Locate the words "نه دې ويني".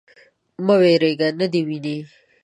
1.39-1.97